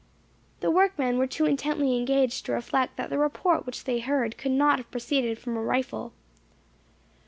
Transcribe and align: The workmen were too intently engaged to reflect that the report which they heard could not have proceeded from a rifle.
The 0.61 0.71
workmen 0.71 1.19
were 1.19 1.27
too 1.27 1.45
intently 1.45 1.95
engaged 1.95 2.47
to 2.47 2.53
reflect 2.53 2.97
that 2.97 3.11
the 3.11 3.19
report 3.19 3.67
which 3.67 3.83
they 3.83 3.99
heard 3.99 4.35
could 4.35 4.51
not 4.51 4.79
have 4.79 4.89
proceeded 4.89 5.37
from 5.37 5.55
a 5.55 5.61
rifle. 5.61 6.11